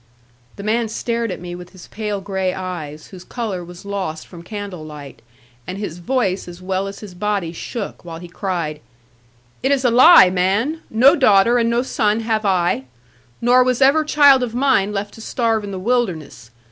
[0.55, 4.41] The man stared at me with his pale gray eyes, whose colour was lost from
[4.41, 5.21] candle light;
[5.67, 8.79] and his voice as well as his body shook, while he cried,
[9.61, 10.81] 'It is a lie, man.
[10.89, 12.85] No daughter, and no son have I.
[13.41, 16.49] Nor was ever child of mine left to starve in the wilderness.